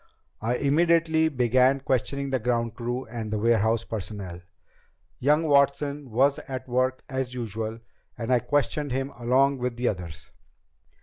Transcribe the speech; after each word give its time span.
I 0.41 0.55
immediately 0.55 1.29
began 1.29 1.81
questioning 1.81 2.31
the 2.31 2.39
ground 2.39 2.73
crew 2.73 3.05
and 3.05 3.31
warehouse 3.39 3.83
personnel. 3.83 4.41
Young 5.19 5.43
Watson 5.43 6.09
was 6.09 6.39
at 6.47 6.67
work 6.67 7.03
as 7.07 7.35
usual 7.35 7.77
and 8.17 8.33
I 8.33 8.39
questioned 8.39 8.91
him 8.91 9.11
along 9.15 9.59
with 9.59 9.75
the 9.75 9.87
others. 9.89 10.31